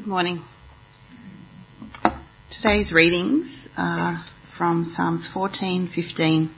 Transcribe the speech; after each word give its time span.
Good 0.00 0.08
morning. 0.08 0.42
Today's 2.50 2.90
readings 2.90 3.68
are 3.76 4.24
from 4.56 4.82
Psalms 4.82 5.28
14, 5.30 5.90
15, 5.94 6.50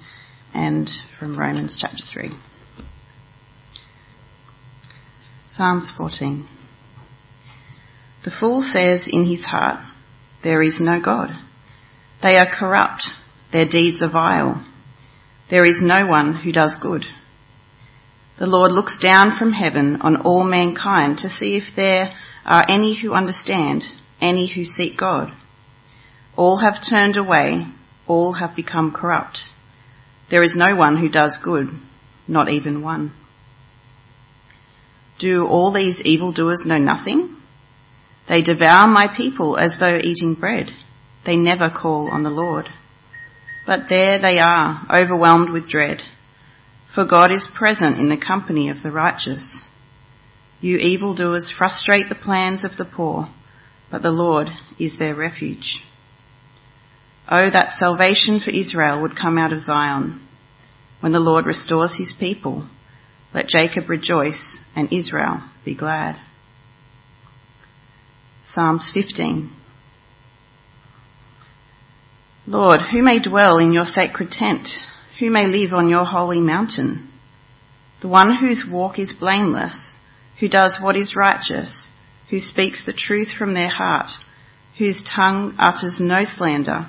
and 0.54 0.88
from 1.18 1.36
Romans 1.36 1.76
chapter 1.80 2.04
3. 2.08 2.30
Psalms 5.44 5.90
14. 5.96 6.46
The 8.24 8.30
fool 8.30 8.62
says 8.62 9.08
in 9.10 9.24
his 9.24 9.44
heart, 9.44 9.84
There 10.44 10.62
is 10.62 10.80
no 10.80 11.02
God. 11.02 11.30
They 12.22 12.36
are 12.36 12.46
corrupt, 12.48 13.08
their 13.52 13.66
deeds 13.66 14.00
are 14.02 14.12
vile. 14.12 14.64
There 15.50 15.64
is 15.64 15.82
no 15.82 16.06
one 16.06 16.32
who 16.36 16.52
does 16.52 16.76
good. 16.80 17.04
The 18.42 18.48
Lord 18.48 18.72
looks 18.72 18.98
down 18.98 19.38
from 19.38 19.52
heaven 19.52 19.98
on 20.00 20.22
all 20.22 20.42
mankind 20.42 21.18
to 21.18 21.30
see 21.30 21.56
if 21.56 21.76
there 21.76 22.12
are 22.44 22.66
any 22.68 23.00
who 23.00 23.12
understand, 23.12 23.84
any 24.20 24.52
who 24.52 24.64
seek 24.64 24.98
God. 24.98 25.30
All 26.34 26.56
have 26.56 26.82
turned 26.82 27.16
away, 27.16 27.68
all 28.08 28.32
have 28.32 28.56
become 28.56 28.90
corrupt. 28.90 29.44
There 30.28 30.42
is 30.42 30.56
no 30.56 30.74
one 30.74 30.96
who 30.96 31.08
does 31.08 31.38
good, 31.44 31.68
not 32.26 32.50
even 32.50 32.82
one. 32.82 33.12
Do 35.20 35.46
all 35.46 35.72
these 35.72 36.00
evildoers 36.00 36.66
know 36.66 36.78
nothing? 36.78 37.36
They 38.28 38.42
devour 38.42 38.88
my 38.88 39.06
people 39.16 39.56
as 39.56 39.78
though 39.78 40.00
eating 40.02 40.34
bread. 40.34 40.72
They 41.24 41.36
never 41.36 41.70
call 41.70 42.08
on 42.10 42.24
the 42.24 42.30
Lord. 42.30 42.68
But 43.64 43.88
there 43.88 44.18
they 44.18 44.40
are, 44.40 44.84
overwhelmed 44.90 45.50
with 45.50 45.68
dread. 45.68 46.02
For 46.94 47.04
God 47.06 47.32
is 47.32 47.48
present 47.54 47.98
in 47.98 48.08
the 48.08 48.18
company 48.18 48.68
of 48.68 48.82
the 48.82 48.90
righteous. 48.92 49.62
You 50.60 50.76
evildoers 50.76 51.50
frustrate 51.56 52.08
the 52.08 52.14
plans 52.14 52.64
of 52.64 52.76
the 52.76 52.84
poor, 52.84 53.28
but 53.90 54.02
the 54.02 54.10
Lord 54.10 54.48
is 54.78 54.98
their 54.98 55.14
refuge. 55.14 55.76
Oh, 57.28 57.50
that 57.50 57.72
salvation 57.78 58.40
for 58.40 58.50
Israel 58.50 59.02
would 59.02 59.16
come 59.16 59.38
out 59.38 59.52
of 59.52 59.60
Zion. 59.60 60.26
When 61.00 61.12
the 61.12 61.20
Lord 61.20 61.46
restores 61.46 61.96
his 61.96 62.14
people, 62.18 62.68
let 63.32 63.48
Jacob 63.48 63.88
rejoice 63.88 64.58
and 64.76 64.92
Israel 64.92 65.42
be 65.64 65.74
glad. 65.74 66.16
Psalms 68.44 68.90
15. 68.92 69.50
Lord, 72.46 72.80
who 72.82 73.02
may 73.02 73.18
dwell 73.18 73.58
in 73.58 73.72
your 73.72 73.84
sacred 73.84 74.30
tent? 74.30 74.68
Who 75.22 75.30
may 75.30 75.46
live 75.46 75.72
on 75.72 75.88
your 75.88 76.04
holy 76.04 76.40
mountain? 76.40 77.08
The 78.00 78.08
one 78.08 78.34
whose 78.34 78.66
walk 78.68 78.98
is 78.98 79.12
blameless 79.12 79.94
who 80.40 80.48
does 80.48 80.78
what 80.80 80.96
is 80.96 81.14
righteous, 81.14 81.86
who 82.28 82.40
speaks 82.40 82.84
the 82.84 82.92
truth 82.92 83.30
from 83.30 83.54
their 83.54 83.68
heart, 83.68 84.10
whose 84.78 85.00
tongue 85.04 85.54
utters 85.60 86.00
no 86.00 86.24
slander, 86.24 86.88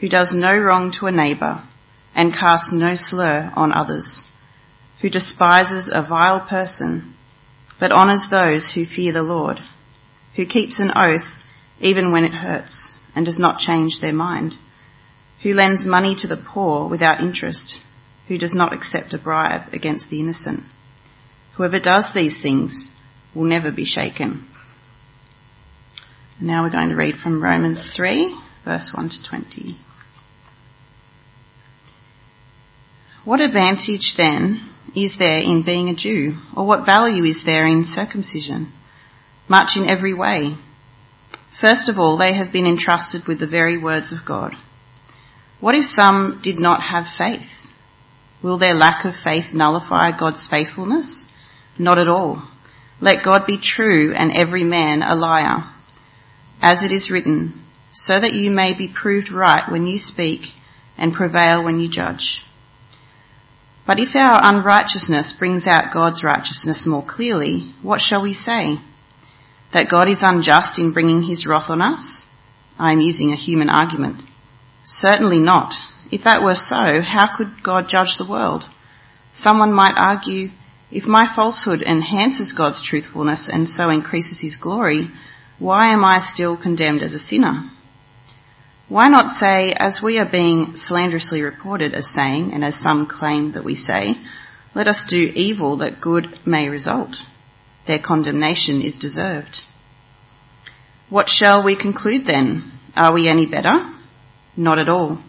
who 0.00 0.10
does 0.10 0.34
no 0.34 0.54
wrong 0.54 0.92
to 0.98 1.06
a 1.06 1.12
neighbour, 1.12 1.66
and 2.14 2.34
casts 2.34 2.74
no 2.74 2.94
slur 2.94 3.50
on 3.56 3.72
others, 3.72 4.20
who 5.00 5.08
despises 5.08 5.88
a 5.90 6.06
vile 6.06 6.40
person, 6.40 7.14
but 7.80 7.90
honours 7.90 8.26
those 8.30 8.70
who 8.74 8.84
fear 8.84 9.14
the 9.14 9.22
Lord, 9.22 9.58
who 10.36 10.44
keeps 10.44 10.78
an 10.78 10.92
oath 10.94 11.38
even 11.80 12.12
when 12.12 12.24
it 12.24 12.34
hurts, 12.34 12.92
and 13.16 13.24
does 13.24 13.38
not 13.38 13.60
change 13.60 14.02
their 14.02 14.12
mind, 14.12 14.58
who 15.42 15.54
lends 15.54 15.84
money 15.84 16.14
to 16.16 16.28
the 16.28 16.36
poor 16.36 16.88
without 16.88 17.20
interest, 17.20 17.80
who 18.28 18.38
does 18.38 18.54
not 18.54 18.72
accept 18.72 19.14
a 19.14 19.18
bribe 19.18 19.72
against 19.72 20.08
the 20.08 20.20
innocent 20.20 20.62
Whoever 21.56 21.78
does 21.78 22.10
these 22.14 22.40
things 22.40 22.90
will 23.34 23.44
never 23.44 23.70
be 23.70 23.84
shaken. 23.84 24.46
Now 26.40 26.62
we're 26.62 26.70
going 26.70 26.88
to 26.88 26.96
read 26.96 27.16
from 27.16 27.42
Romans 27.42 27.92
3, 27.94 28.34
verse 28.64 28.90
1 28.94 29.10
to 29.10 29.28
20. 29.28 29.76
What 33.24 33.40
advantage 33.40 34.14
then 34.16 34.70
is 34.96 35.18
there 35.18 35.38
in 35.38 35.62
being 35.64 35.88
a 35.88 35.94
Jew? 35.94 36.38
Or 36.56 36.66
what 36.66 36.86
value 36.86 37.24
is 37.24 37.44
there 37.44 37.66
in 37.66 37.84
circumcision? 37.84 38.72
Much 39.48 39.76
in 39.76 39.88
every 39.88 40.14
way. 40.14 40.56
First 41.60 41.88
of 41.88 41.98
all, 41.98 42.16
they 42.16 42.34
have 42.34 42.50
been 42.50 42.66
entrusted 42.66 43.28
with 43.28 43.38
the 43.38 43.46
very 43.46 43.78
words 43.78 44.10
of 44.12 44.26
God. 44.26 44.54
What 45.62 45.76
if 45.76 45.84
some 45.84 46.40
did 46.42 46.58
not 46.58 46.82
have 46.82 47.04
faith? 47.16 47.46
Will 48.42 48.58
their 48.58 48.74
lack 48.74 49.04
of 49.04 49.14
faith 49.14 49.54
nullify 49.54 50.10
God's 50.10 50.48
faithfulness? 50.50 51.24
Not 51.78 51.98
at 51.98 52.08
all. 52.08 52.42
Let 53.00 53.24
God 53.24 53.46
be 53.46 53.60
true 53.62 54.12
and 54.12 54.32
every 54.32 54.64
man 54.64 55.02
a 55.02 55.14
liar. 55.14 55.72
As 56.60 56.82
it 56.82 56.90
is 56.90 57.12
written, 57.12 57.64
so 57.92 58.18
that 58.18 58.34
you 58.34 58.50
may 58.50 58.76
be 58.76 58.92
proved 58.92 59.30
right 59.30 59.70
when 59.70 59.86
you 59.86 59.98
speak 59.98 60.48
and 60.98 61.14
prevail 61.14 61.62
when 61.62 61.78
you 61.78 61.88
judge. 61.88 62.42
But 63.86 64.00
if 64.00 64.16
our 64.16 64.40
unrighteousness 64.42 65.36
brings 65.38 65.64
out 65.64 65.94
God's 65.94 66.24
righteousness 66.24 66.86
more 66.88 67.06
clearly, 67.08 67.72
what 67.82 68.00
shall 68.00 68.24
we 68.24 68.34
say? 68.34 68.78
That 69.72 69.88
God 69.88 70.08
is 70.08 70.22
unjust 70.22 70.80
in 70.80 70.92
bringing 70.92 71.22
his 71.22 71.46
wrath 71.46 71.70
on 71.70 71.80
us? 71.80 72.26
I 72.80 72.90
am 72.90 72.98
using 72.98 73.30
a 73.30 73.36
human 73.36 73.70
argument. 73.70 74.24
Certainly 74.84 75.38
not. 75.38 75.74
If 76.10 76.24
that 76.24 76.42
were 76.42 76.54
so, 76.54 77.00
how 77.00 77.36
could 77.36 77.62
God 77.62 77.88
judge 77.88 78.16
the 78.18 78.28
world? 78.28 78.64
Someone 79.32 79.72
might 79.72 79.94
argue, 79.96 80.50
if 80.90 81.06
my 81.06 81.32
falsehood 81.34 81.82
enhances 81.82 82.52
God's 82.52 82.86
truthfulness 82.86 83.48
and 83.50 83.68
so 83.68 83.88
increases 83.88 84.40
his 84.40 84.56
glory, 84.56 85.08
why 85.58 85.92
am 85.92 86.04
I 86.04 86.18
still 86.18 86.60
condemned 86.60 87.02
as 87.02 87.14
a 87.14 87.18
sinner? 87.18 87.70
Why 88.88 89.08
not 89.08 89.30
say, 89.30 89.72
as 89.72 90.00
we 90.02 90.18
are 90.18 90.30
being 90.30 90.72
slanderously 90.74 91.40
reported 91.40 91.94
as 91.94 92.12
saying, 92.12 92.52
and 92.52 92.62
as 92.62 92.78
some 92.78 93.06
claim 93.06 93.52
that 93.52 93.64
we 93.64 93.74
say, 93.74 94.16
let 94.74 94.86
us 94.86 95.02
do 95.08 95.16
evil 95.16 95.78
that 95.78 96.00
good 96.00 96.40
may 96.44 96.68
result? 96.68 97.16
Their 97.86 98.00
condemnation 98.00 98.82
is 98.82 98.96
deserved. 98.96 99.60
What 101.08 101.28
shall 101.28 101.64
we 101.64 101.74
conclude 101.74 102.26
then? 102.26 102.72
Are 102.94 103.14
we 103.14 103.30
any 103.30 103.46
better? 103.46 103.91
Not 104.56 104.78
at 104.78 104.88
all. 104.88 105.22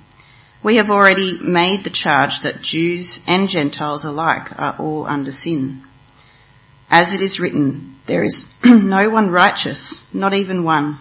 We 0.63 0.77
have 0.77 0.89
already 0.89 1.39
made 1.41 1.83
the 1.83 1.89
charge 1.89 2.41
that 2.43 2.61
Jews 2.61 3.19
and 3.27 3.49
Gentiles 3.49 4.05
alike 4.05 4.47
are 4.57 4.75
all 4.79 5.05
under 5.05 5.31
sin. 5.31 5.83
As 6.89 7.11
it 7.11 7.21
is 7.21 7.39
written, 7.39 7.97
there 8.07 8.23
is 8.23 8.45
no 8.63 9.09
one 9.09 9.29
righteous, 9.29 10.01
not 10.13 10.33
even 10.33 10.63
one. 10.63 10.99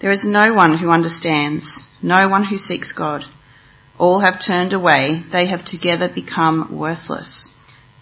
There 0.00 0.10
is 0.10 0.24
no 0.24 0.52
one 0.52 0.78
who 0.78 0.90
understands, 0.90 1.80
no 2.02 2.28
one 2.28 2.44
who 2.44 2.58
seeks 2.58 2.92
God. 2.92 3.22
All 3.98 4.20
have 4.20 4.44
turned 4.44 4.72
away, 4.72 5.22
they 5.30 5.46
have 5.46 5.64
together 5.64 6.08
become 6.12 6.76
worthless. 6.76 7.50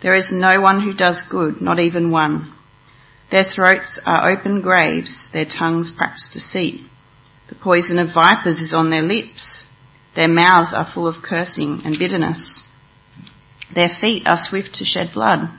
There 0.02 0.14
is 0.14 0.28
no 0.30 0.62
one 0.62 0.80
who 0.82 0.94
does 0.94 1.22
good, 1.30 1.60
not 1.60 1.78
even 1.78 2.10
one. 2.10 2.54
Their 3.30 3.44
throats 3.44 4.00
are 4.06 4.30
open 4.30 4.62
graves, 4.62 5.28
their 5.32 5.44
tongues 5.44 5.92
practice 5.94 6.30
deceit. 6.32 6.80
The 7.50 7.56
poison 7.56 7.98
of 7.98 8.14
vipers 8.14 8.60
is 8.60 8.72
on 8.72 8.90
their 8.90 9.02
lips. 9.02 9.66
Their 10.14 10.28
mouths 10.28 10.72
are 10.72 10.90
full 10.90 11.08
of 11.08 11.22
cursing 11.22 11.82
and 11.84 11.98
bitterness. 11.98 12.62
Their 13.74 13.88
feet 13.88 14.22
are 14.26 14.38
swift 14.40 14.76
to 14.76 14.84
shed 14.84 15.10
blood. 15.12 15.50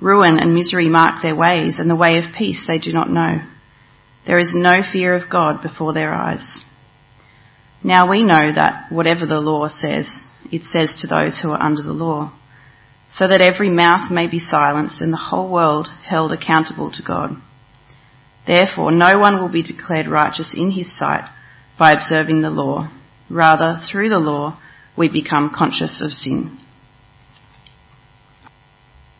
Ruin 0.00 0.40
and 0.40 0.54
misery 0.54 0.88
mark 0.88 1.22
their 1.22 1.36
ways, 1.36 1.78
and 1.78 1.88
the 1.88 1.94
way 1.94 2.18
of 2.18 2.34
peace 2.36 2.66
they 2.66 2.78
do 2.78 2.92
not 2.92 3.10
know. 3.10 3.42
There 4.26 4.38
is 4.38 4.52
no 4.52 4.80
fear 4.82 5.14
of 5.14 5.30
God 5.30 5.62
before 5.62 5.92
their 5.92 6.12
eyes. 6.12 6.64
Now 7.84 8.10
we 8.10 8.24
know 8.24 8.52
that 8.52 8.90
whatever 8.90 9.24
the 9.24 9.40
law 9.40 9.68
says, 9.68 10.10
it 10.50 10.64
says 10.64 11.00
to 11.00 11.06
those 11.06 11.38
who 11.38 11.50
are 11.50 11.62
under 11.62 11.82
the 11.82 11.92
law, 11.92 12.32
so 13.08 13.28
that 13.28 13.40
every 13.40 13.70
mouth 13.70 14.10
may 14.10 14.26
be 14.26 14.40
silenced 14.40 15.00
and 15.00 15.12
the 15.12 15.16
whole 15.16 15.48
world 15.48 15.88
held 16.04 16.32
accountable 16.32 16.90
to 16.92 17.02
God. 17.02 17.36
Therefore, 18.50 18.90
no 18.90 19.10
one 19.16 19.40
will 19.40 19.48
be 19.48 19.62
declared 19.62 20.08
righteous 20.08 20.54
in 20.56 20.72
his 20.72 20.96
sight 20.98 21.30
by 21.78 21.92
observing 21.92 22.42
the 22.42 22.50
law 22.50 22.90
Rather, 23.30 23.78
through 23.80 24.08
the 24.08 24.18
law, 24.18 24.58
we 24.96 25.08
become 25.08 25.52
conscious 25.54 26.02
of 26.02 26.10
sin. 26.10 26.58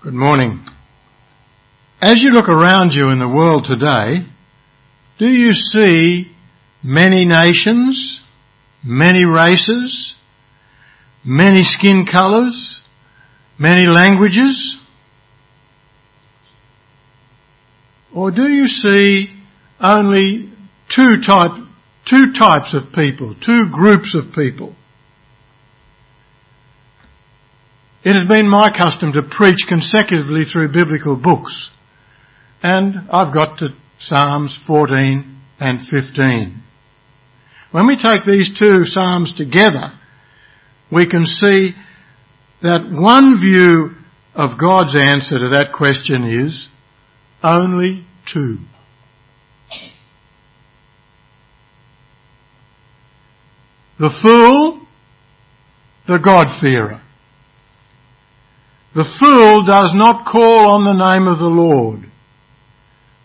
Good 0.02 0.14
morning. 0.14 0.66
As 2.00 2.20
you 2.20 2.30
look 2.30 2.48
around 2.48 2.90
you 2.92 3.10
in 3.10 3.20
the 3.20 3.28
world 3.28 3.66
today, 3.66 4.26
do 5.18 5.28
you 5.28 5.52
see 5.52 6.34
many 6.82 7.24
nations, 7.24 8.20
many 8.84 9.24
races, 9.24 10.16
many 11.24 11.62
skin 11.62 12.04
colours, 12.10 12.80
many 13.60 13.86
languages? 13.86 14.79
Or 18.14 18.30
do 18.30 18.48
you 18.48 18.66
see 18.66 19.28
only 19.80 20.50
two 20.94 21.22
type, 21.24 21.52
two 22.08 22.32
types 22.32 22.74
of 22.74 22.92
people, 22.92 23.34
two 23.34 23.70
groups 23.72 24.14
of 24.14 24.34
people. 24.34 24.74
It 28.02 28.14
has 28.14 28.26
been 28.28 28.48
my 28.48 28.70
custom 28.76 29.12
to 29.12 29.22
preach 29.22 29.66
consecutively 29.68 30.44
through 30.44 30.72
biblical 30.72 31.16
books. 31.16 31.70
And 32.62 33.08
I've 33.10 33.32
got 33.32 33.58
to 33.58 33.68
Psalms 33.98 34.58
14 34.66 35.40
and 35.60 35.80
15. 35.80 36.62
When 37.72 37.86
we 37.86 37.96
take 37.96 38.24
these 38.24 38.50
two 38.58 38.84
Psalms 38.84 39.34
together, 39.34 39.92
we 40.90 41.08
can 41.08 41.26
see 41.26 41.74
that 42.62 42.88
one 42.90 43.40
view 43.40 43.90
of 44.34 44.58
God's 44.58 44.96
answer 44.96 45.38
to 45.38 45.48
that 45.50 45.72
question 45.76 46.24
is 46.24 46.68
only 47.42 48.04
two. 48.32 48.58
The 53.98 54.10
fool, 54.22 54.86
the 56.06 56.18
God-fearer. 56.18 57.02
The 58.94 59.04
fool 59.20 59.64
does 59.64 59.92
not 59.94 60.26
call 60.26 60.70
on 60.70 60.84
the 60.84 61.10
name 61.10 61.28
of 61.28 61.38
the 61.38 61.44
Lord. 61.44 62.10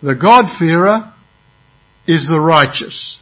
The 0.03 0.15
God-fearer 0.15 1.13
is 2.07 2.27
the 2.27 2.39
righteous. 2.39 3.17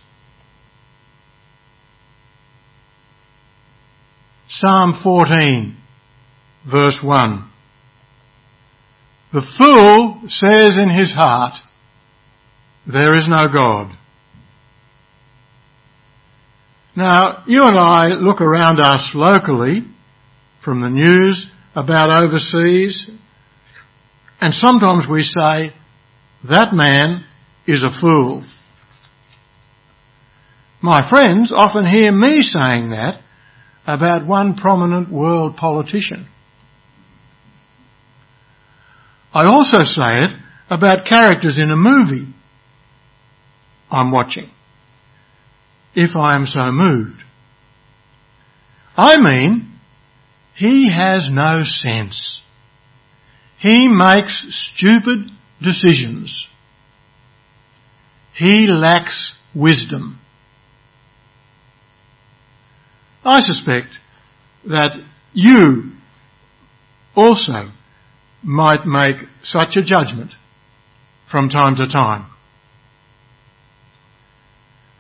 Psalm 4.49 4.99
14, 5.01 5.77
verse 6.69 6.99
1. 7.03 7.52
The 9.33 9.41
fool 9.41 10.29
says 10.29 10.77
in 10.77 10.89
his 10.89 11.11
heart, 11.13 11.55
there 12.85 13.17
is 13.17 13.27
no 13.27 13.47
God. 13.51 13.97
Now, 16.95 17.43
you 17.47 17.63
and 17.63 17.77
I 17.77 18.09
look 18.09 18.41
around 18.41 18.79
us 18.79 19.11
locally 19.15 19.83
from 20.63 20.81
the 20.81 20.89
news 20.89 21.49
about 21.75 22.23
overseas 22.23 23.09
and 24.43 24.53
sometimes 24.53 25.07
we 25.09 25.23
say, 25.23 25.71
that 26.49 26.73
man 26.73 27.23
is 27.65 27.81
a 27.81 27.89
fool. 27.89 28.43
My 30.81 31.09
friends 31.09 31.53
often 31.55 31.85
hear 31.85 32.11
me 32.11 32.41
saying 32.41 32.89
that 32.89 33.21
about 33.87 34.27
one 34.27 34.55
prominent 34.55 35.09
world 35.09 35.55
politician. 35.55 36.27
I 39.33 39.45
also 39.47 39.79
say 39.83 40.25
it 40.25 40.31
about 40.69 41.05
characters 41.05 41.57
in 41.57 41.71
a 41.71 41.75
movie 41.75 42.33
I'm 43.89 44.11
watching, 44.11 44.49
if 45.95 46.15
I 46.15 46.35
am 46.35 46.45
so 46.45 46.71
moved. 46.71 47.23
I 48.95 49.19
mean, 49.19 49.79
he 50.55 50.91
has 50.91 51.29
no 51.31 51.63
sense. 51.63 52.43
He 53.59 53.87
makes 53.87 54.45
stupid 54.49 55.29
decisions. 55.61 56.47
He 58.35 58.67
lacks 58.67 59.37
wisdom. 59.55 60.19
I 63.23 63.39
suspect 63.41 63.99
that 64.67 64.91
you 65.33 65.91
also 67.15 67.71
might 68.43 68.85
make 68.85 69.17
such 69.41 69.77
a 69.77 69.83
judgment 69.83 70.31
from 71.29 71.49
time 71.49 71.75
to 71.75 71.87
time. 71.87 72.27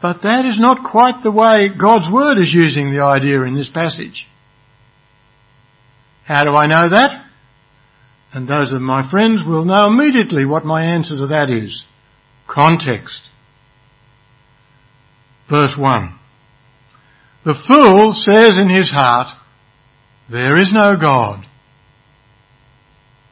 But 0.01 0.21
that 0.23 0.45
is 0.45 0.59
not 0.59 0.89
quite 0.89 1.23
the 1.23 1.31
way 1.31 1.69
God's 1.69 2.11
Word 2.11 2.37
is 2.37 2.53
using 2.53 2.91
the 2.91 3.03
idea 3.03 3.41
in 3.43 3.53
this 3.53 3.69
passage. 3.69 4.27
How 6.25 6.43
do 6.43 6.51
I 6.51 6.67
know 6.67 6.89
that? 6.89 7.25
And 8.33 8.47
those 8.47 8.73
of 8.73 8.81
my 8.81 9.09
friends 9.09 9.43
will 9.45 9.63
know 9.63 9.87
immediately 9.87 10.45
what 10.45 10.65
my 10.65 10.83
answer 10.83 11.15
to 11.17 11.27
that 11.27 11.49
is. 11.49 11.85
Context. 12.47 13.29
Verse 15.49 15.75
1. 15.77 16.19
The 17.45 17.53
fool 17.53 18.13
says 18.13 18.57
in 18.57 18.69
his 18.69 18.89
heart, 18.89 19.29
there 20.29 20.59
is 20.59 20.71
no 20.73 20.97
God. 20.99 21.45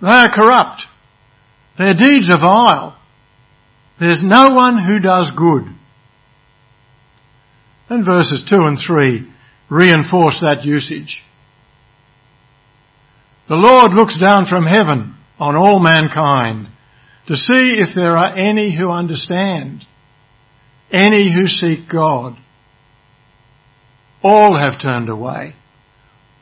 They 0.02 0.08
are 0.08 0.32
corrupt. 0.34 0.84
Their 1.78 1.94
deeds 1.94 2.30
are 2.30 2.40
vile. 2.40 2.98
There's 4.00 4.24
no 4.24 4.56
one 4.56 4.84
who 4.84 5.00
does 5.00 5.32
good. 5.32 5.64
And 7.90 8.06
verses 8.06 8.44
2 8.50 8.56
and 8.62 8.78
3 8.80 9.32
reinforce 9.70 10.42
that 10.42 10.66
usage. 10.66 11.24
The 13.48 13.56
Lord 13.56 13.94
looks 13.94 14.18
down 14.18 14.46
from 14.46 14.66
heaven 14.66 15.16
on 15.40 15.56
all 15.56 15.80
mankind 15.80 16.68
to 17.28 17.36
see 17.36 17.80
if 17.80 17.94
there 17.94 18.18
are 18.18 18.34
any 18.34 18.76
who 18.76 18.90
understand, 18.90 19.86
any 20.92 21.32
who 21.34 21.48
seek 21.48 21.90
God. 21.92 22.38
All 24.24 24.58
have 24.58 24.82
turned 24.82 25.10
away. 25.10 25.54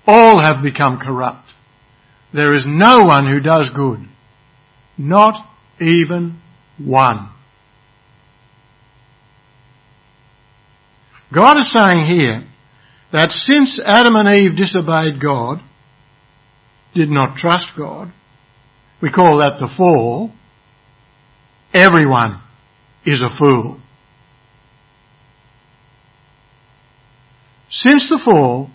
All 0.05 0.39
have 0.39 0.63
become 0.63 0.99
corrupt. 0.99 1.48
There 2.33 2.53
is 2.53 2.65
no 2.67 2.99
one 2.99 3.25
who 3.25 3.39
does 3.39 3.69
good. 3.75 3.99
Not 4.97 5.43
even 5.79 6.39
one. 6.77 7.29
God 11.33 11.57
is 11.57 11.71
saying 11.71 12.05
here 12.05 12.43
that 13.11 13.31
since 13.31 13.79
Adam 13.83 14.15
and 14.15 14.27
Eve 14.27 14.57
disobeyed 14.57 15.21
God, 15.21 15.61
did 16.93 17.09
not 17.09 17.37
trust 17.37 17.67
God, 17.77 18.11
we 19.01 19.11
call 19.11 19.37
that 19.37 19.59
the 19.59 19.71
fall, 19.77 20.31
everyone 21.73 22.41
is 23.05 23.21
a 23.21 23.29
fool. 23.29 23.79
Since 27.69 28.09
the 28.09 28.19
fall, 28.23 28.69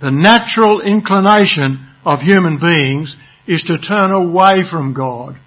the 0.00 0.10
natural 0.10 0.80
inclination 0.80 1.91
of 2.04 2.20
human 2.20 2.58
beings 2.58 3.16
is 3.46 3.62
to 3.64 3.78
turn 3.78 4.10
away 4.10 4.62
from 4.68 4.94
God. 4.94 5.38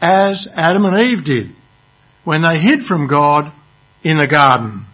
As 0.00 0.46
Adam 0.54 0.84
and 0.84 0.98
Eve 0.98 1.24
did 1.24 1.56
when 2.24 2.42
they 2.42 2.58
hid 2.58 2.80
from 2.84 3.06
God 3.06 3.52
in 4.02 4.16
the 4.16 4.26
garden. 4.26 4.86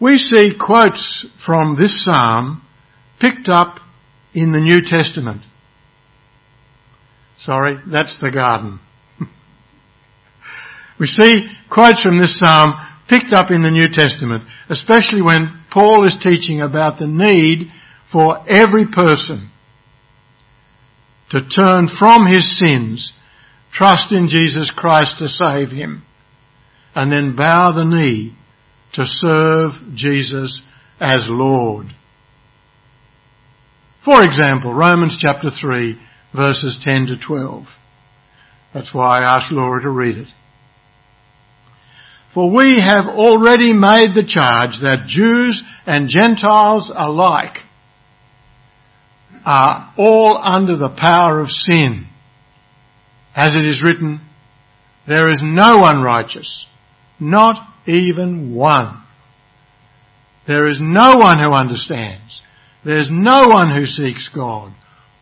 We 0.00 0.18
see 0.18 0.52
quotes 0.58 1.26
from 1.44 1.76
this 1.78 2.04
psalm 2.04 2.62
picked 3.20 3.48
up 3.48 3.78
in 4.34 4.52
the 4.52 4.60
New 4.60 4.82
Testament. 4.82 5.42
Sorry, 7.38 7.78
that's 7.86 8.18
the 8.20 8.30
garden. 8.30 8.80
we 11.00 11.06
see 11.06 11.48
quotes 11.70 12.02
from 12.02 12.18
this 12.18 12.38
psalm 12.38 12.74
picked 13.08 13.32
up 13.32 13.50
in 13.50 13.62
the 13.62 13.70
New 13.70 13.88
Testament, 13.90 14.44
especially 14.68 15.22
when 15.22 15.64
Paul 15.70 16.06
is 16.06 16.16
teaching 16.20 16.60
about 16.60 16.98
the 16.98 17.06
need 17.06 17.68
for 18.10 18.42
every 18.48 18.86
person 18.86 19.50
to 21.30 21.46
turn 21.46 21.88
from 21.88 22.26
his 22.26 22.58
sins, 22.58 23.12
trust 23.72 24.12
in 24.12 24.28
Jesus 24.28 24.70
Christ 24.70 25.18
to 25.18 25.28
save 25.28 25.70
him, 25.70 26.02
and 26.94 27.10
then 27.10 27.36
bow 27.36 27.72
the 27.72 27.84
knee 27.84 28.36
to 28.92 29.04
serve 29.04 29.72
Jesus 29.94 30.62
as 31.00 31.26
Lord. 31.28 31.86
For 34.04 34.22
example, 34.22 34.72
Romans 34.72 35.16
chapter 35.18 35.50
3 35.50 35.98
verses 36.34 36.78
10 36.82 37.06
to 37.06 37.16
12. 37.18 37.64
That's 38.72 38.92
why 38.92 39.20
I 39.20 39.36
asked 39.36 39.52
Laura 39.52 39.80
to 39.82 39.90
read 39.90 40.18
it. 40.18 40.28
For 42.34 42.50
we 42.50 42.80
have 42.80 43.06
already 43.06 43.72
made 43.72 44.12
the 44.12 44.26
charge 44.26 44.80
that 44.82 45.06
Jews 45.06 45.62
and 45.86 46.08
Gentiles 46.08 46.92
alike 46.94 47.58
are 49.46 49.92
all 49.96 50.40
under 50.42 50.76
the 50.76 50.88
power 50.88 51.38
of 51.38 51.50
sin. 51.50 52.06
As 53.36 53.54
it 53.54 53.64
is 53.64 53.84
written, 53.84 54.20
there 55.06 55.30
is 55.30 55.42
no 55.44 55.78
one 55.78 56.02
righteous, 56.02 56.66
not 57.20 57.56
even 57.86 58.52
one. 58.52 59.00
There 60.46 60.66
is 60.66 60.78
no 60.80 61.18
one 61.18 61.38
who 61.38 61.52
understands. 61.52 62.42
There's 62.84 63.08
no 63.12 63.46
one 63.48 63.70
who 63.70 63.86
seeks 63.86 64.28
God. 64.28 64.72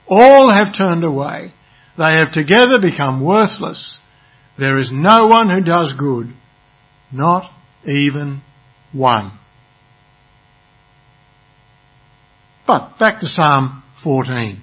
All 0.07 0.53
have 0.53 0.75
turned 0.75 1.05
away. 1.05 1.53
They 1.99 2.15
have 2.15 2.33
together 2.33 2.81
become 2.81 3.23
worthless. 3.23 3.99
There 4.59 4.79
is 4.79 4.91
no 4.91 5.27
one 5.27 5.51
who 5.51 5.63
does 5.63 5.93
good 5.99 6.33
not 7.13 7.51
even 7.87 8.43
one. 8.93 9.33
But 12.67 12.99
back 12.99 13.21
to 13.21 13.27
Psalm 13.27 13.83
14. 14.03 14.63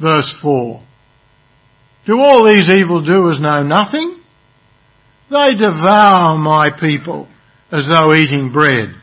Verse 0.00 0.34
4. 0.42 0.82
Do 2.06 2.20
all 2.20 2.44
these 2.44 2.68
evildoers 2.68 3.40
know 3.40 3.62
nothing? 3.62 4.20
They 5.30 5.54
devour 5.54 6.36
my 6.38 6.70
people 6.78 7.28
as 7.70 7.88
though 7.88 8.14
eating 8.14 8.52
bread. 8.52 8.94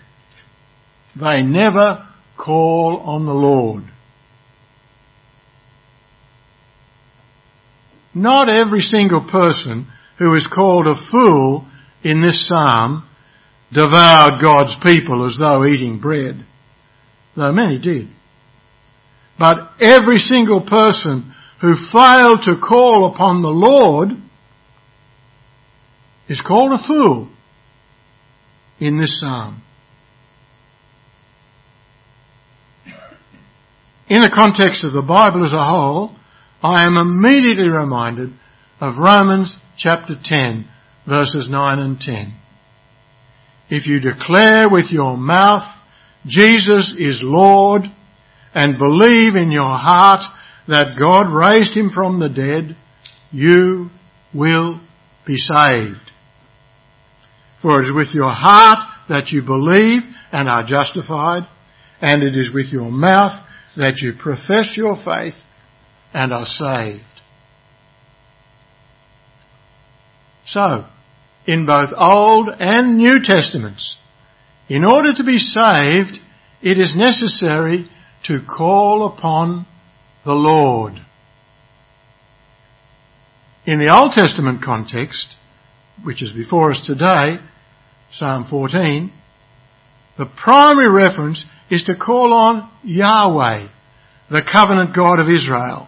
They 1.20 1.44
never 1.44 2.08
call 2.38 3.02
on 3.04 3.26
the 3.26 3.34
Lord. 3.34 3.84
not 8.14 8.50
every 8.50 8.82
single 8.82 9.28
person 9.30 9.88
who 10.20 10.34
is 10.36 10.48
called 10.48 10.88
a 10.88 10.96
fool 11.12 11.66
in 12.04 12.22
this 12.22 12.48
psalm 12.48 13.08
devoured 13.72 14.42
God's 14.42 14.76
people 14.84 15.26
as 15.28 15.38
though 15.38 15.66
eating 15.66 16.00
bread, 16.00 16.46
though 17.36 17.52
many 17.52 17.80
did. 17.80 18.10
But 19.40 19.72
every 19.80 20.18
single 20.18 20.62
person 20.62 21.34
who 21.62 21.76
failed 21.76 22.44
to 22.44 22.58
call 22.58 23.06
upon 23.14 23.42
the 23.42 23.50
Lord 23.50 24.10
is 26.30 26.42
called 26.42 26.74
a 26.74 26.84
fool 26.84 27.30
in 28.80 29.00
this 29.00 29.20
psalm. 29.20 29.62
In 34.08 34.22
the 34.22 34.30
context 34.30 34.84
of 34.84 34.94
the 34.94 35.02
Bible 35.02 35.46
as 35.46 35.54
a 35.54 35.64
whole, 35.64 36.12
I 36.62 36.86
am 36.86 36.98
immediately 36.98 37.70
reminded 37.70 38.34
of 38.80 38.98
Romans 38.98 39.58
chapter 39.78 40.16
10 40.22 40.68
verses 41.08 41.48
9 41.50 41.80
and 41.80 42.00
10. 42.00 42.34
If 43.70 43.88
you 43.88 44.00
declare 44.00 44.70
with 44.70 44.92
your 44.92 45.18
mouth 45.18 45.64
Jesus 46.26 46.94
is 46.98 47.22
Lord 47.22 47.84
and 48.54 48.78
believe 48.78 49.36
in 49.36 49.52
your 49.52 49.78
heart 49.78 50.24
that 50.68 50.98
God 50.98 51.34
raised 51.34 51.76
him 51.76 51.90
from 51.90 52.20
the 52.20 52.30
dead, 52.30 52.78
you 53.32 53.90
will 54.34 54.80
be 55.28 55.36
saved. 55.38 56.12
For 57.62 57.80
it 57.80 57.90
is 57.90 57.96
with 57.96 58.14
your 58.14 58.32
heart 58.32 58.90
that 59.10 59.32
you 59.32 59.42
believe 59.42 60.04
and 60.32 60.48
are 60.48 60.64
justified, 60.64 61.48
and 62.02 62.24
it 62.24 62.36
is 62.36 62.54
with 62.54 62.68
your 62.68 62.90
mouth 62.90 63.34
that 63.76 63.98
you 63.98 64.14
profess 64.14 64.78
your 64.78 64.96
faith 64.96 65.36
and 66.14 66.32
are 66.32 66.46
saved. 66.46 67.04
So, 70.46 70.86
in 71.46 71.66
both 71.66 71.90
Old 71.96 72.50
and 72.60 72.98
New 72.98 73.22
Testaments, 73.24 73.98
in 74.68 74.84
order 74.84 75.14
to 75.14 75.24
be 75.24 75.40
saved, 75.40 76.20
it 76.62 76.80
is 76.80 76.96
necessary 76.96 77.86
to 78.26 78.40
call 78.42 79.06
upon 79.06 79.66
the 80.26 80.34
Lord. 80.34 80.94
In 83.66 83.80
the 83.80 83.94
Old 83.94 84.12
Testament 84.12 84.62
context, 84.62 85.36
which 86.04 86.22
is 86.22 86.32
before 86.34 86.72
us 86.72 86.86
today, 86.86 87.40
Psalm 88.12 88.46
14, 88.50 89.12
the 90.18 90.26
primary 90.26 90.90
reference 90.90 91.46
is 91.70 91.86
to 91.86 91.96
call 91.96 92.34
on 92.34 92.70
Yahweh, 92.84 93.68
the 94.30 94.44
covenant 94.50 94.96
God 94.96 95.20
of 95.20 95.30
Israel. 95.30 95.88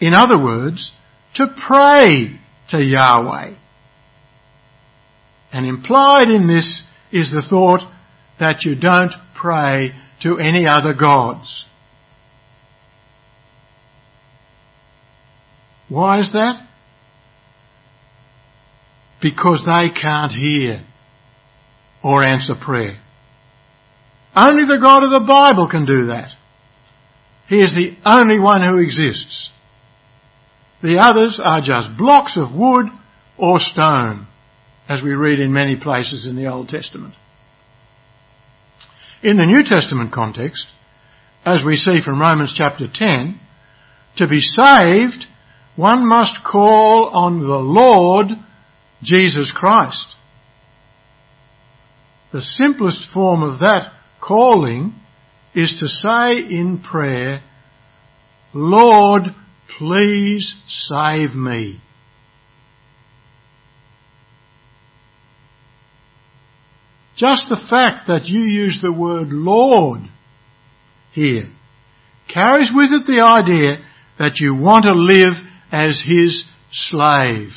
In 0.00 0.14
other 0.14 0.42
words, 0.42 0.92
to 1.34 1.46
pray 1.66 2.38
to 2.68 2.82
Yahweh. 2.82 3.54
And 5.52 5.66
implied 5.66 6.28
in 6.28 6.46
this 6.46 6.84
is 7.10 7.30
the 7.30 7.42
thought 7.42 7.80
that 8.38 8.64
you 8.64 8.74
don't 8.74 9.12
pray 9.34 9.90
to 10.22 10.38
any 10.38 10.66
other 10.66 10.94
gods. 10.94 11.66
Why 15.88 16.20
is 16.20 16.32
that? 16.32 16.66
because 19.20 19.64
they 19.66 19.90
can't 19.90 20.32
hear 20.32 20.82
or 22.02 22.22
answer 22.22 22.54
prayer. 22.54 22.98
Only 24.34 24.64
the 24.64 24.80
God 24.80 25.02
of 25.02 25.10
the 25.10 25.26
Bible 25.26 25.68
can 25.68 25.84
do 25.84 26.06
that. 26.06 26.30
He 27.48 27.60
is 27.60 27.74
the 27.74 27.96
only 28.04 28.38
one 28.38 28.62
who 28.62 28.78
exists. 28.78 29.50
The 30.82 30.98
others 30.98 31.40
are 31.42 31.60
just 31.60 31.96
blocks 31.96 32.36
of 32.36 32.54
wood 32.54 32.86
or 33.36 33.58
stone, 33.58 34.26
as 34.88 35.02
we 35.02 35.12
read 35.12 35.40
in 35.40 35.52
many 35.52 35.76
places 35.76 36.26
in 36.26 36.36
the 36.36 36.50
Old 36.50 36.68
Testament. 36.68 37.14
In 39.22 39.36
the 39.36 39.46
New 39.46 39.62
Testament 39.62 40.12
context, 40.12 40.66
as 41.44 41.62
we 41.64 41.76
see 41.76 42.00
from 42.02 42.20
Romans 42.20 42.52
chapter 42.54 42.86
10, 42.92 43.38
to 44.16 44.26
be 44.26 44.40
saved, 44.40 45.26
one 45.76 46.06
must 46.08 46.42
call 46.44 47.10
on 47.12 47.40
the 47.40 47.58
Lord 47.58 48.28
Jesus 49.02 49.52
Christ. 49.52 50.14
The 52.32 52.40
simplest 52.40 53.10
form 53.10 53.42
of 53.42 53.60
that 53.60 53.92
calling 54.20 54.94
is 55.54 55.80
to 55.80 55.88
say 55.88 56.38
in 56.38 56.80
prayer, 56.82 57.42
Lord, 58.52 59.34
please 59.78 60.54
save 60.68 61.34
me. 61.34 61.80
Just 67.16 67.48
the 67.48 67.56
fact 67.68 68.08
that 68.08 68.26
you 68.26 68.40
use 68.40 68.80
the 68.80 68.92
word 68.92 69.28
Lord 69.28 70.00
here 71.12 71.50
carries 72.28 72.72
with 72.74 72.92
it 72.92 73.06
the 73.06 73.20
idea 73.20 73.84
that 74.18 74.40
you 74.40 74.54
want 74.54 74.84
to 74.84 74.92
live 74.92 75.34
as 75.70 76.02
His 76.02 76.44
slave. 76.72 77.50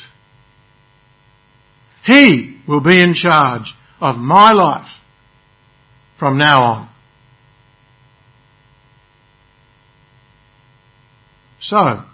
He 2.04 2.60
will 2.68 2.82
be 2.82 3.02
in 3.02 3.14
charge 3.14 3.74
of 4.00 4.16
my 4.16 4.52
life 4.52 4.98
from 6.18 6.36
now 6.36 6.62
on. 6.62 6.93
So, 11.64 12.04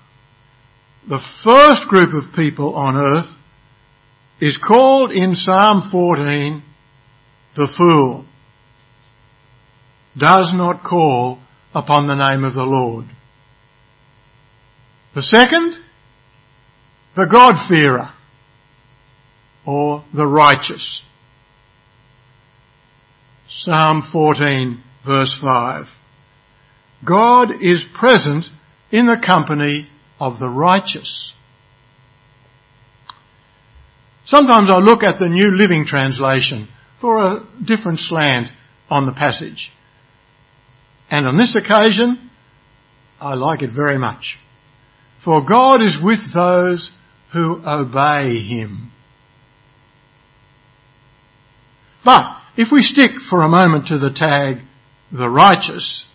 the 1.08 1.20
first 1.42 1.88
group 1.88 2.14
of 2.14 2.36
people 2.36 2.76
on 2.76 2.96
earth 2.96 3.30
is 4.40 4.56
called 4.56 5.10
in 5.10 5.34
Psalm 5.34 5.88
14 5.90 6.62
the 7.56 7.66
fool. 7.76 8.26
Does 10.16 10.52
not 10.54 10.84
call 10.84 11.40
upon 11.74 12.06
the 12.06 12.14
name 12.14 12.44
of 12.44 12.54
the 12.54 12.62
Lord. 12.62 13.06
The 15.16 15.22
second, 15.22 15.74
the 17.16 17.26
God-fearer 17.26 18.12
or 19.66 20.04
the 20.14 20.28
righteous. 20.28 21.02
Psalm 23.48 24.08
14 24.12 24.80
verse 25.04 25.36
5. 25.42 25.86
God 27.04 27.50
is 27.60 27.82
present 27.98 28.44
in 28.90 29.06
the 29.06 29.22
company 29.24 29.88
of 30.18 30.38
the 30.38 30.48
righteous. 30.48 31.34
Sometimes 34.24 34.68
I 34.70 34.78
look 34.78 35.02
at 35.02 35.18
the 35.18 35.28
New 35.28 35.50
Living 35.50 35.84
Translation 35.86 36.68
for 37.00 37.18
a 37.18 37.46
different 37.64 37.98
slant 37.98 38.48
on 38.88 39.06
the 39.06 39.12
passage. 39.12 39.70
And 41.10 41.26
on 41.26 41.36
this 41.36 41.56
occasion, 41.56 42.30
I 43.20 43.34
like 43.34 43.62
it 43.62 43.70
very 43.74 43.98
much. 43.98 44.38
For 45.24 45.44
God 45.44 45.82
is 45.82 45.96
with 46.02 46.32
those 46.32 46.90
who 47.32 47.60
obey 47.66 48.38
Him. 48.40 48.92
But 52.04 52.36
if 52.56 52.68
we 52.72 52.80
stick 52.80 53.12
for 53.28 53.42
a 53.42 53.48
moment 53.48 53.88
to 53.88 53.98
the 53.98 54.10
tag, 54.10 54.62
the 55.12 55.28
righteous, 55.28 56.06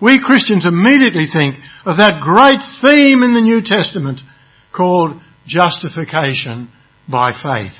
we 0.00 0.22
Christians 0.22 0.66
immediately 0.66 1.26
think 1.26 1.56
of 1.84 1.96
that 1.96 2.22
great 2.22 2.60
theme 2.80 3.22
in 3.22 3.34
the 3.34 3.40
New 3.40 3.62
Testament 3.62 4.20
called 4.74 5.20
justification 5.46 6.70
by 7.10 7.32
faith. 7.32 7.76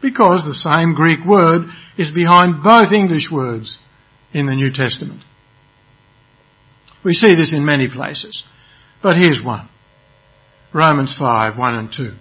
Because 0.00 0.44
the 0.44 0.54
same 0.54 0.94
Greek 0.94 1.24
word 1.26 1.68
is 1.98 2.10
behind 2.10 2.62
both 2.62 2.92
English 2.92 3.30
words 3.30 3.76
in 4.32 4.46
the 4.46 4.54
New 4.54 4.72
Testament. 4.72 5.22
We 7.04 7.12
see 7.14 7.34
this 7.34 7.52
in 7.52 7.64
many 7.64 7.88
places. 7.88 8.44
But 9.02 9.16
here's 9.16 9.42
one. 9.42 9.68
Romans 10.72 11.16
5, 11.18 11.58
1 11.58 11.74
and 11.74 11.92
2. 11.92 12.12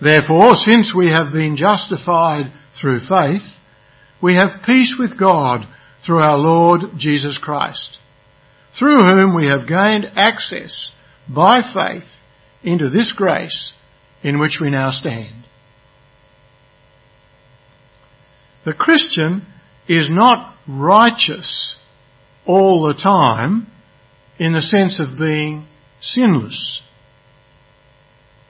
Therefore, 0.00 0.54
since 0.54 0.94
we 0.94 1.08
have 1.08 1.32
been 1.32 1.56
justified 1.56 2.52
through 2.80 3.00
faith, 3.00 3.42
we 4.22 4.34
have 4.34 4.62
peace 4.64 4.96
with 4.98 5.18
God 5.18 5.66
through 6.04 6.18
our 6.18 6.38
Lord 6.38 6.80
Jesus 6.96 7.38
Christ, 7.38 7.98
through 8.78 9.02
whom 9.02 9.34
we 9.34 9.46
have 9.46 9.66
gained 9.66 10.10
access 10.14 10.92
by 11.28 11.60
faith 11.60 12.08
into 12.62 12.90
this 12.90 13.12
grace 13.12 13.72
in 14.22 14.38
which 14.38 14.58
we 14.60 14.70
now 14.70 14.90
stand. 14.90 15.44
The 18.64 18.74
Christian 18.74 19.46
is 19.88 20.10
not 20.10 20.54
righteous 20.66 21.76
all 22.44 22.86
the 22.86 22.94
time 22.94 23.66
in 24.38 24.52
the 24.52 24.62
sense 24.62 25.00
of 25.00 25.18
being 25.18 25.66
sinless. 26.00 26.82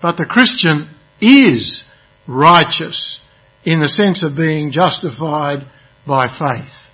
But 0.01 0.17
the 0.17 0.27
Christian 0.27 0.89
is 1.21 1.85
righteous 2.27 3.21
in 3.65 3.81
the 3.81 3.89
sense 3.89 4.23
of 4.23 4.37
being 4.37 4.71
justified 4.71 5.67
by 6.07 6.29
faith. 6.29 6.88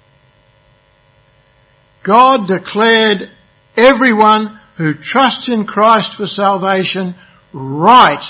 God 2.04 2.46
declared 2.46 3.30
everyone 3.76 4.60
who 4.76 4.94
trusts 4.94 5.48
in 5.48 5.66
Christ 5.66 6.16
for 6.16 6.26
salvation 6.26 7.14
right 7.52 8.24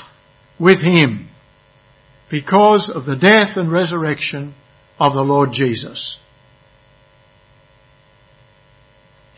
with 0.58 0.80
Him 0.80 1.28
because 2.30 2.90
of 2.94 3.04
the 3.04 3.16
death 3.16 3.56
and 3.56 3.70
resurrection 3.70 4.54
of 4.98 5.14
the 5.14 5.22
Lord 5.22 5.50
Jesus. 5.52 6.18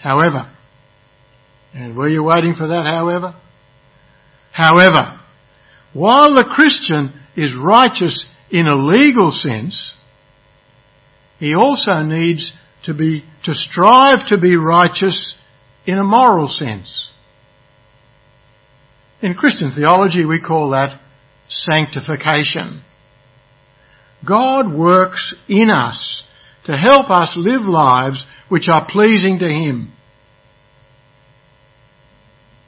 However, 0.01 0.53
and 1.73 1.97
were 1.97 2.09
you 2.09 2.23
waiting 2.23 2.55
for 2.55 2.69
that 2.69 2.87
however? 2.87 3.35
However, 4.53 5.21
while 5.93 6.35
the 6.35 6.45
Christian 6.45 7.13
is 7.37 7.55
righteous 7.55 8.27
in 8.51 8.67
a 8.67 8.77
legal 8.77 9.31
sense, 9.31 9.95
he 11.39 11.55
also 11.55 12.03
needs 12.03 12.53
to 12.85 12.95
be, 12.95 13.25
to 13.45 13.55
strive 13.55 14.27
to 14.29 14.39
be 14.39 14.57
righteous 14.57 15.39
in 15.87 15.99
a 15.99 16.05
moral 16.05 16.49
sense. 16.49 17.11
In 19.23 19.35
Christian 19.35 19.71
theology 19.71 20.25
we 20.25 20.41
call 20.41 20.71
that 20.71 21.01
sanctification. 21.49 22.83
God 24.27 24.73
works 24.73 25.35
in 25.49 25.71
us 25.71 26.23
to 26.65 26.77
help 26.77 27.11
us 27.11 27.37
live 27.37 27.63
lives 27.63 28.27
which 28.49 28.69
are 28.69 28.87
pleasing 28.87 29.39
to 29.39 29.49
Him. 29.49 29.93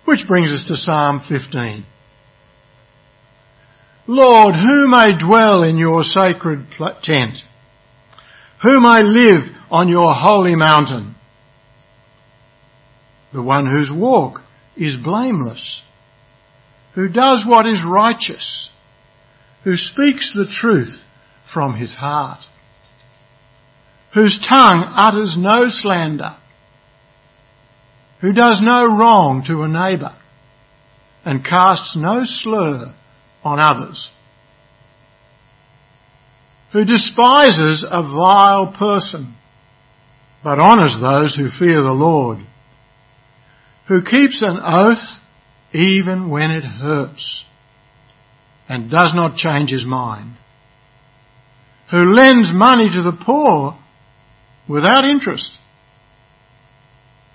Which 0.05 0.27
brings 0.27 0.53
us 0.53 0.67
to 0.69 0.77
Psalm 0.77 1.21
15. 1.21 1.85
Lord, 4.07 4.55
who 4.55 4.89
may 4.89 5.19
dwell 5.19 5.63
in 5.63 5.77
your 5.77 6.03
sacred 6.03 6.67
tent? 7.03 7.43
Who 8.63 8.81
may 8.81 9.03
live 9.03 9.58
on 9.71 9.89
your 9.89 10.15
holy 10.15 10.57
mountain? 10.57 11.15
The 13.33 13.43
one 13.43 13.67
whose 13.67 13.91
walk 13.93 14.41
is 14.77 14.97
blameless, 14.97 15.83
who 16.95 17.09
does 17.09 17.45
what 17.47 17.67
is 17.67 17.85
righteous, 17.85 18.71
who 19.65 19.77
speaks 19.77 20.33
the 20.33 20.47
truth 20.47 21.05
from 21.53 21.75
his 21.75 21.93
heart, 21.93 22.41
whose 24.15 24.39
tongue 24.39 24.83
utters 24.97 25.37
no 25.39 25.69
slander, 25.69 26.37
who 28.21 28.33
does 28.33 28.61
no 28.63 28.87
wrong 28.87 29.45
to 29.47 29.63
a 29.63 29.69
neighbour, 29.69 30.15
and 31.25 31.45
casts 31.45 31.97
no 31.97 32.23
slur 32.25 32.95
on 33.45 33.59
others, 33.59 34.11
who 36.73 36.85
despises 36.85 37.85
a 37.89 38.03
vile 38.03 38.73
person, 38.73 39.35
but 40.43 40.59
honours 40.59 40.97
those 41.01 41.35
who 41.35 41.49
fear 41.49 41.83
the 41.83 41.93
Lord, 41.93 42.39
who 43.89 44.03
keeps 44.03 44.43
an 44.43 44.59
oath 44.63 45.19
even 45.73 46.31
when 46.31 46.51
it 46.51 46.65
hurts, 46.65 47.45
and 48.69 48.91
does 48.91 49.15
not 49.15 49.37
change 49.37 49.71
his 49.71 49.87
mind, 49.87 50.37
who 51.91 52.13
lends 52.13 52.53
money 52.53 52.89
to 52.91 53.03
the 53.03 53.17
poor 53.25 53.75
without 54.69 55.05
interest, 55.05 55.59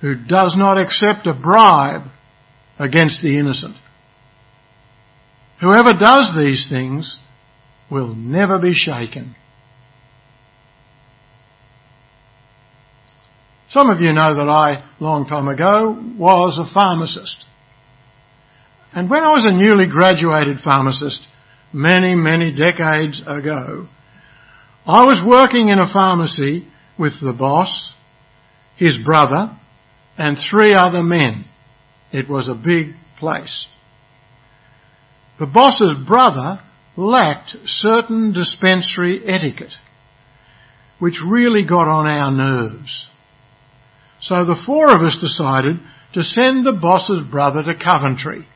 who 0.02 0.16
does 0.16 0.56
not 0.58 0.78
accept 0.78 1.28
a 1.28 1.34
bribe 1.34 2.04
against 2.78 3.22
the 3.22 3.38
innocent. 3.38 3.76
Whoever 5.60 5.94
does 5.94 6.36
these 6.38 6.70
things 6.70 7.20
will 7.90 8.14
never 8.14 8.60
be 8.60 8.74
shaken. 8.74 9.36
Some 13.74 13.90
of 13.90 14.02
you 14.02 14.14
know 14.14 14.36
that 14.36 14.48
I, 14.48 14.84
long 15.00 15.26
time 15.26 15.48
ago, 15.48 15.98
was 16.16 16.60
a 16.60 16.72
pharmacist. 16.72 17.48
And 18.94 19.10
when 19.10 19.24
I 19.24 19.34
was 19.34 19.46
a 19.46 19.52
newly 19.52 19.88
graduated 19.88 20.60
pharmacist, 20.60 21.28
many, 21.74 22.14
many 22.14 22.56
decades 22.56 23.24
ago, 23.26 23.88
I 24.86 25.06
was 25.06 25.24
working 25.26 25.70
in 25.70 25.80
a 25.80 25.92
pharmacy 25.92 26.68
with 27.00 27.20
the 27.20 27.34
boss, 27.34 27.96
his 28.76 28.96
brother, 28.96 29.58
and 30.20 30.38
three 30.38 30.76
other 30.76 31.02
men. 31.02 31.46
It 32.12 32.30
was 32.30 32.50
a 32.50 32.54
big 32.54 32.94
place. 33.18 33.66
The 35.40 35.48
boss's 35.48 35.96
brother 36.06 36.62
lacked 36.96 37.56
certain 37.66 38.34
dispensary 38.34 39.26
etiquette, 39.26 39.74
which 41.00 41.22
really 41.28 41.66
got 41.66 41.88
on 41.88 42.06
our 42.06 42.30
nerves. 42.30 43.08
So 44.24 44.46
the 44.46 44.56
four 44.56 44.90
of 44.96 45.04
us 45.04 45.18
decided 45.18 45.80
to 46.14 46.24
send 46.24 46.66
the 46.66 46.72
boss's 46.72 47.22
brother 47.30 47.62
to 47.62 47.78
Coventry. 47.78 48.48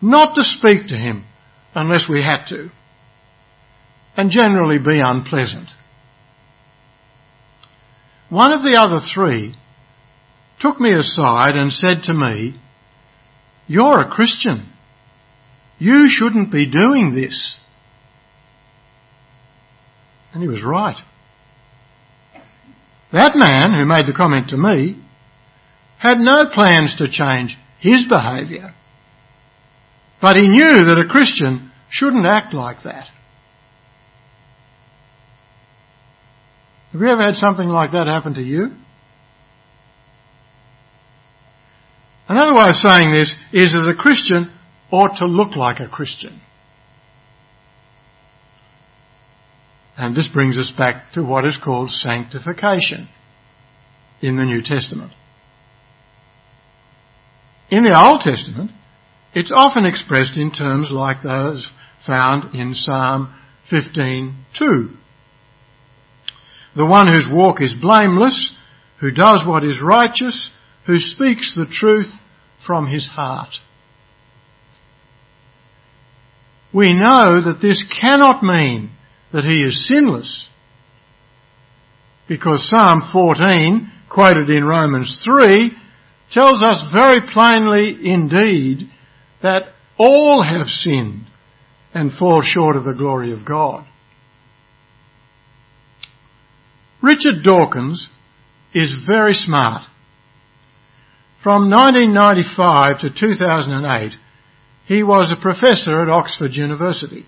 Not 0.00 0.34
to 0.36 0.42
speak 0.42 0.88
to 0.88 0.96
him 0.96 1.26
unless 1.74 2.08
we 2.08 2.22
had 2.22 2.46
to 2.46 2.70
and 4.16 4.30
generally 4.30 4.78
be 4.78 5.00
unpleasant. 5.00 5.68
One 8.30 8.52
of 8.52 8.62
the 8.62 8.80
other 8.80 9.00
three 9.00 9.54
took 10.60 10.80
me 10.80 10.92
aside 10.94 11.56
and 11.56 11.70
said 11.70 12.04
to 12.04 12.14
me, 12.14 12.58
You're 13.66 14.00
a 14.00 14.10
Christian. 14.10 14.66
You 15.78 16.08
shouldn't 16.08 16.50
be 16.50 16.70
doing 16.70 17.14
this. 17.14 17.58
And 20.32 20.42
he 20.42 20.48
was 20.48 20.62
right. 20.62 20.96
That 23.12 23.36
man 23.36 23.72
who 23.72 23.86
made 23.86 24.06
the 24.06 24.12
comment 24.12 24.50
to 24.50 24.56
me 24.56 24.96
had 25.98 26.18
no 26.18 26.46
plans 26.46 26.96
to 26.96 27.10
change 27.10 27.56
his 27.78 28.06
behaviour. 28.06 28.72
But 30.20 30.36
he 30.36 30.48
knew 30.48 30.84
that 30.84 31.02
a 31.04 31.08
Christian 31.08 31.72
shouldn't 31.90 32.26
act 32.26 32.54
like 32.54 32.84
that. 32.84 33.08
Have 36.92 37.00
you 37.00 37.08
ever 37.08 37.22
had 37.22 37.34
something 37.34 37.68
like 37.68 37.92
that 37.92 38.06
happen 38.06 38.34
to 38.34 38.42
you? 38.42 38.70
Another 42.28 42.54
way 42.54 42.68
of 42.68 42.76
saying 42.76 43.10
this 43.10 43.34
is 43.52 43.72
that 43.72 43.88
a 43.88 43.94
Christian 43.94 44.52
ought 44.90 45.18
to 45.18 45.26
look 45.26 45.56
like 45.56 45.80
a 45.80 45.88
Christian. 45.88 46.40
And 50.00 50.16
this 50.16 50.28
brings 50.28 50.56
us 50.56 50.70
back 50.70 51.12
to 51.12 51.22
what 51.22 51.46
is 51.46 51.58
called 51.62 51.90
sanctification 51.90 53.06
in 54.22 54.38
the 54.38 54.46
New 54.46 54.62
Testament. 54.62 55.12
In 57.68 57.82
the 57.82 57.94
Old 57.94 58.22
Testament, 58.22 58.70
it's 59.34 59.52
often 59.54 59.84
expressed 59.84 60.38
in 60.38 60.52
terms 60.52 60.90
like 60.90 61.22
those 61.22 61.70
found 62.06 62.54
in 62.54 62.72
Psalm 62.72 63.34
15:2 63.70 64.96
the 66.74 66.86
one 66.86 67.06
whose 67.06 67.28
walk 67.30 67.60
is 67.60 67.74
blameless, 67.74 68.54
who 69.00 69.10
does 69.10 69.44
what 69.44 69.64
is 69.64 69.82
righteous, 69.82 70.50
who 70.86 70.98
speaks 70.98 71.54
the 71.54 71.66
truth 71.66 72.22
from 72.64 72.86
his 72.86 73.06
heart. 73.06 73.58
We 76.72 76.94
know 76.94 77.42
that 77.42 77.60
this 77.60 77.82
cannot 77.82 78.42
mean 78.42 78.92
that 79.32 79.44
he 79.44 79.62
is 79.62 79.86
sinless, 79.86 80.48
because 82.28 82.68
Psalm 82.68 83.02
14, 83.12 83.90
quoted 84.08 84.50
in 84.50 84.64
Romans 84.64 85.20
3, 85.24 85.72
tells 86.30 86.62
us 86.62 86.92
very 86.92 87.20
plainly 87.32 87.96
indeed 88.08 88.90
that 89.42 89.72
all 89.98 90.42
have 90.42 90.68
sinned 90.68 91.26
and 91.92 92.12
fall 92.12 92.40
short 92.40 92.76
of 92.76 92.84
the 92.84 92.94
glory 92.94 93.32
of 93.32 93.44
God. 93.44 93.84
Richard 97.02 97.42
Dawkins 97.42 98.08
is 98.74 98.94
very 99.06 99.32
smart. 99.32 99.84
From 101.42 101.70
1995 101.70 103.00
to 103.00 103.10
2008, 103.10 104.12
he 104.86 105.02
was 105.02 105.32
a 105.32 105.40
professor 105.40 106.02
at 106.02 106.10
Oxford 106.10 106.52
University. 106.52 107.24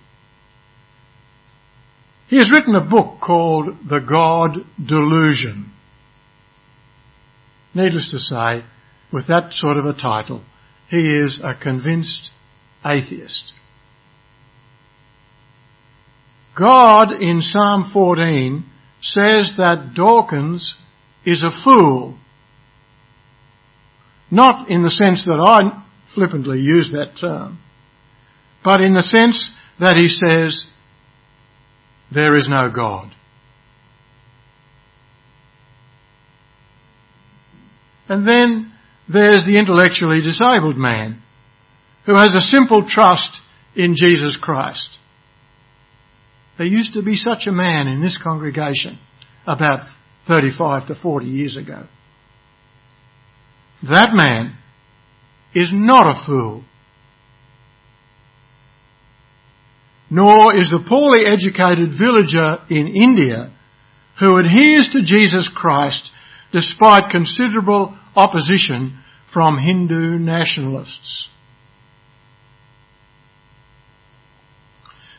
He 2.32 2.38
has 2.38 2.50
written 2.50 2.74
a 2.74 2.80
book 2.80 3.20
called 3.20 3.76
The 3.86 3.98
God 4.00 4.64
Delusion. 4.82 5.70
Needless 7.74 8.10
to 8.12 8.18
say, 8.18 8.64
with 9.12 9.28
that 9.28 9.52
sort 9.52 9.76
of 9.76 9.84
a 9.84 9.92
title, 9.92 10.42
he 10.88 11.14
is 11.14 11.40
a 11.44 11.54
convinced 11.54 12.30
atheist. 12.82 13.52
God 16.58 17.12
in 17.20 17.42
Psalm 17.42 17.90
14 17.92 18.64
says 19.02 19.52
that 19.58 19.92
Dawkins 19.94 20.74
is 21.26 21.42
a 21.42 21.50
fool. 21.50 22.16
Not 24.30 24.70
in 24.70 24.82
the 24.82 24.90
sense 24.90 25.26
that 25.26 25.38
I 25.38 25.84
flippantly 26.14 26.60
use 26.60 26.92
that 26.92 27.14
term, 27.20 27.58
but 28.64 28.80
in 28.80 28.94
the 28.94 29.02
sense 29.02 29.52
that 29.78 29.98
he 29.98 30.08
says 30.08 30.71
there 32.12 32.36
is 32.36 32.48
no 32.48 32.70
God. 32.70 33.12
And 38.08 38.26
then 38.26 38.72
there's 39.08 39.44
the 39.46 39.58
intellectually 39.58 40.20
disabled 40.20 40.76
man 40.76 41.22
who 42.04 42.14
has 42.14 42.34
a 42.34 42.40
simple 42.40 42.86
trust 42.86 43.40
in 43.74 43.94
Jesus 43.96 44.36
Christ. 44.36 44.98
There 46.58 46.66
used 46.66 46.94
to 46.94 47.02
be 47.02 47.16
such 47.16 47.46
a 47.46 47.52
man 47.52 47.88
in 47.88 48.02
this 48.02 48.18
congregation 48.22 48.98
about 49.46 49.80
35 50.26 50.88
to 50.88 50.94
40 50.94 51.26
years 51.26 51.56
ago. 51.56 51.86
That 53.82 54.14
man 54.14 54.56
is 55.54 55.72
not 55.72 56.06
a 56.06 56.26
fool. 56.26 56.64
Nor 60.12 60.54
is 60.58 60.68
the 60.68 60.84
poorly 60.86 61.24
educated 61.24 61.92
villager 61.98 62.58
in 62.68 62.86
India 62.86 63.50
who 64.20 64.36
adheres 64.36 64.90
to 64.90 65.00
Jesus 65.02 65.48
Christ 65.48 66.10
despite 66.52 67.10
considerable 67.10 67.96
opposition 68.14 68.98
from 69.32 69.56
Hindu 69.56 70.18
nationalists. 70.18 71.30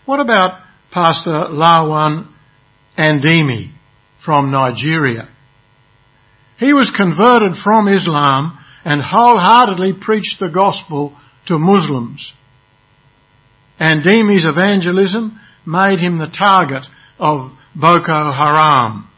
What 0.05 0.19
about 0.19 0.61
Pastor 0.91 1.31
Lawan 1.31 2.27
Andimi 2.95 3.71
from 4.23 4.51
Nigeria? 4.51 5.27
He 6.59 6.71
was 6.71 6.91
converted 6.91 7.55
from 7.55 7.87
Islam 7.87 8.59
and 8.85 9.01
wholeheartedly 9.01 9.93
preached 9.99 10.39
the 10.39 10.49
gospel 10.49 11.17
to 11.47 11.57
Muslims. 11.57 12.31
Andimi's 13.79 14.45
evangelism 14.45 15.39
made 15.65 15.99
him 15.99 16.17
the 16.17 16.27
target 16.27 16.85
of 17.19 17.51
Boko 17.75 18.31
Haram 18.31 19.09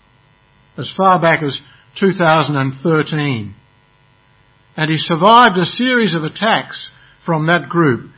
as 0.77 0.93
far 0.95 1.19
back 1.19 1.41
as 1.43 1.59
2013. 1.99 3.55
And 4.77 4.91
he 4.91 4.97
survived 4.97 5.57
a 5.57 5.65
series 5.65 6.13
of 6.13 6.23
attacks 6.23 6.89
from 7.25 7.47
that 7.47 7.69
group 7.69 8.11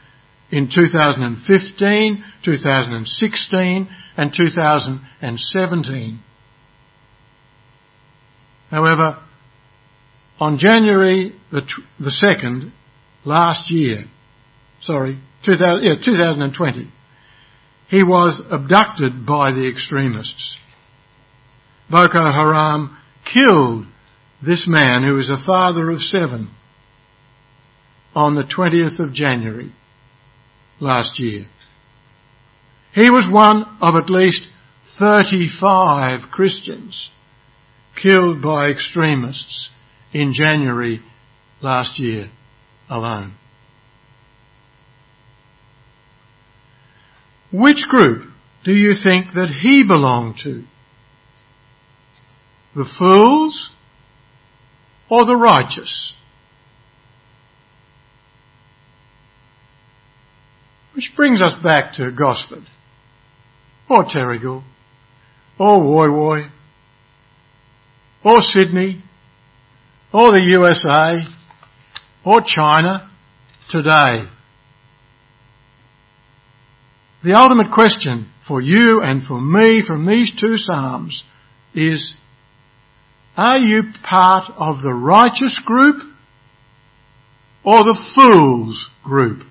in 0.51 0.69
2015, 0.73 2.23
2016 2.43 3.87
and 4.17 4.33
2017. 4.33 6.19
However, 8.69 9.19
on 10.39 10.57
January 10.57 11.33
the 11.51 11.63
2nd 12.01 12.71
last 13.23 13.71
year, 13.71 14.05
sorry, 14.81 15.19
2000, 15.47 15.83
yeah, 15.83 15.95
2020, 16.03 16.91
he 17.89 18.03
was 18.03 18.41
abducted 18.51 19.25
by 19.25 19.51
the 19.51 19.69
extremists. 19.69 20.57
Boko 21.89 22.31
Haram 22.31 22.97
killed 23.23 23.85
this 24.45 24.67
man 24.67 25.03
who 25.03 25.17
is 25.17 25.29
a 25.29 25.37
father 25.37 25.89
of 25.89 26.01
seven 26.01 26.49
on 28.13 28.35
the 28.35 28.43
20th 28.43 28.99
of 28.99 29.13
January 29.13 29.71
last 30.81 31.17
year. 31.17 31.45
He 32.93 33.09
was 33.09 33.31
one 33.31 33.63
of 33.79 33.95
at 33.95 34.09
least 34.09 34.41
35 34.99 36.29
Christians 36.29 37.09
killed 37.95 38.41
by 38.41 38.69
extremists 38.69 39.69
in 40.11 40.33
January 40.33 40.99
last 41.61 41.99
year 41.99 42.29
alone. 42.89 43.33
Which 47.51 47.83
group 47.87 48.29
do 48.63 48.73
you 48.73 48.93
think 48.93 49.33
that 49.33 49.49
he 49.49 49.83
belonged 49.83 50.39
to? 50.43 50.63
The 52.75 52.85
fools 52.85 53.69
or 55.09 55.25
the 55.25 55.35
righteous? 55.35 56.13
Which 60.93 61.13
brings 61.15 61.41
us 61.41 61.53
back 61.63 61.93
to 61.93 62.11
Gosford, 62.11 62.65
or 63.89 64.03
Terrigal, 64.03 64.63
or 65.59 65.79
Woy 65.79 66.09
Woy, 66.09 66.49
or 68.23 68.41
Sydney, 68.41 69.03
or 70.11 70.31
the 70.31 70.41
USA, 70.41 71.23
or 72.25 72.41
China 72.41 73.09
today. 73.69 74.25
The 77.23 77.33
ultimate 77.33 77.71
question 77.71 78.31
for 78.47 78.61
you 78.61 79.01
and 79.01 79.23
for 79.23 79.39
me 79.39 79.83
from 79.85 80.05
these 80.05 80.31
two 80.31 80.57
Psalms 80.57 81.23
is, 81.73 82.15
are 83.35 83.57
you 83.57 83.83
part 84.03 84.51
of 84.55 84.81
the 84.81 84.93
righteous 84.93 85.59
group 85.63 86.01
or 87.63 87.83
the 87.83 87.99
fools 88.15 88.89
group? 89.03 89.43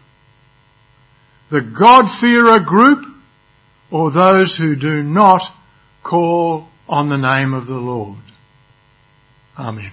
The 1.51 1.61
God-fearer 1.61 2.61
group 2.61 3.05
or 3.91 4.11
those 4.11 4.57
who 4.57 4.77
do 4.77 5.03
not 5.03 5.43
call 6.03 6.69
on 6.89 7.09
the 7.09 7.17
name 7.17 7.53
of 7.53 7.67
the 7.67 7.75
Lord? 7.75 8.19
Amen. 9.59 9.93